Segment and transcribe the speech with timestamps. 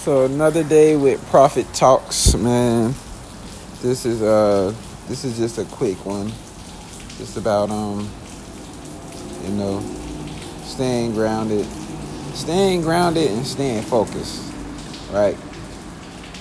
[0.00, 2.94] So another day with Prophet Talks, man.
[3.82, 4.74] This is uh
[5.08, 6.28] this is just a quick one.
[7.18, 8.08] Just about um
[9.44, 9.80] you know
[10.62, 11.66] staying grounded.
[12.32, 14.50] Staying grounded and staying focused.
[15.12, 15.36] Right?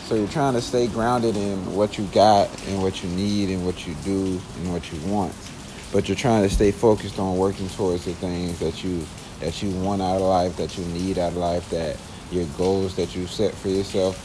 [0.05, 3.65] So you're trying to stay grounded in what you got and what you need and
[3.65, 5.35] what you do and what you want.
[5.91, 9.05] But you're trying to stay focused on working towards the things that you
[9.41, 11.97] that you want out of life, that you need out of life, that
[12.31, 14.17] your goals that you set for yourself.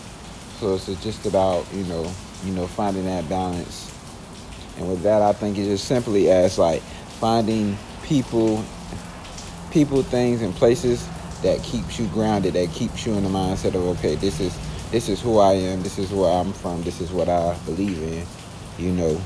[0.60, 2.10] So it's just about you know
[2.44, 3.90] you know finding that balance.
[4.76, 6.82] And with that, I think it's just simply as like
[7.20, 8.64] finding people,
[9.70, 11.08] people, things, and places
[11.42, 14.56] that keeps you grounded, that keeps you in the mindset of okay, this is
[14.90, 18.02] this is who I am, this is where I'm from, this is what I believe
[18.02, 18.26] in,
[18.84, 19.20] you know.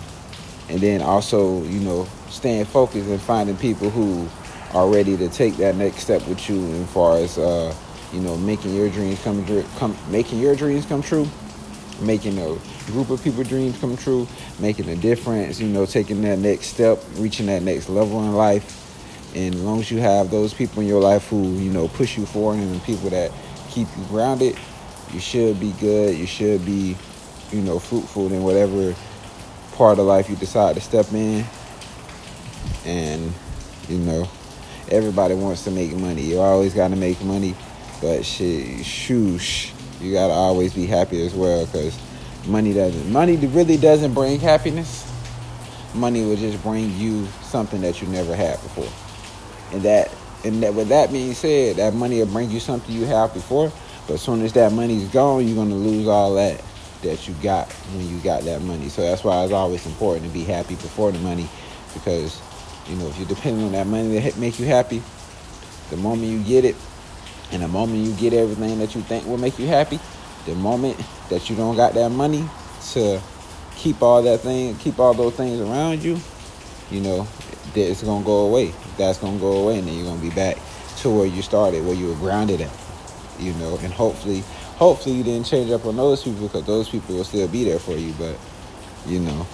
[0.68, 4.28] And then also, you know, staying focused and finding people who
[4.74, 7.74] are ready to take that next step with you as far as uh,
[8.12, 9.44] you know making your dreams come,
[9.76, 11.26] come making your dreams come true
[12.00, 12.56] making a
[12.86, 14.26] group of people dreams come true
[14.60, 18.84] making a difference you know taking that next step reaching that next level in life.
[19.34, 22.16] And as long as you have those people in your life who you know push
[22.16, 23.30] you forward and people that
[23.68, 24.58] keep you grounded
[25.12, 26.96] you should be good you should be
[27.52, 28.94] you know fruitful in whatever
[29.72, 31.44] part of life you decide to step in.
[32.84, 33.32] And
[33.88, 34.28] you know
[34.90, 36.22] everybody wants to make money.
[36.22, 37.54] You always got to make money,
[38.00, 41.98] but shit, shoosh, you got to always be happy as well because
[42.46, 43.10] money doesn't.
[43.10, 45.04] Money really doesn't bring happiness.
[45.94, 48.88] Money will just bring you something that you never had before,
[49.72, 53.06] and that and that with that being said, that money will bring you something you
[53.06, 53.72] have before.
[54.06, 56.62] But as soon as that money's gone, you're gonna lose all that
[57.02, 58.88] that you got when you got that money.
[58.88, 61.48] So that's why it's always important to be happy before the money,
[61.94, 62.40] because
[62.88, 65.02] you know, if you're depending on that money to make you happy,
[65.90, 66.76] the moment you get it,
[67.52, 69.98] and the moment you get everything that you think will make you happy,
[70.46, 70.98] the moment
[71.30, 72.44] that you don't got that money
[72.92, 73.20] to
[73.76, 76.18] keep all that thing, keep all those things around you,
[76.90, 77.26] you know,
[77.74, 78.72] it's gonna go away.
[78.96, 80.58] That's gonna go away, and then you're gonna be back
[80.98, 82.70] to where you started, where you were grounded at,
[83.38, 83.78] you know.
[83.82, 84.40] And hopefully,
[84.76, 87.78] hopefully you didn't change up on those people because those people will still be there
[87.78, 88.12] for you.
[88.18, 88.36] But
[89.06, 89.46] you know,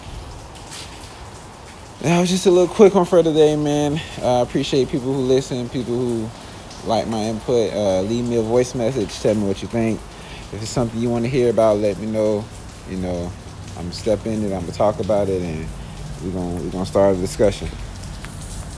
[2.01, 4.01] that was just a little quick one for today, man.
[4.19, 6.31] I uh, appreciate people who listen, people who
[6.87, 7.73] like my input.
[7.73, 9.19] Uh, leave me a voice message.
[9.21, 10.01] Tell me what you think.
[10.53, 12.45] If it's something you want to hear about, let me know.
[12.89, 13.33] You know,
[13.77, 14.53] I'm gonna step in it.
[14.53, 15.67] I'm gonna talk about it, and
[16.23, 17.69] we're gonna we're gonna start a discussion.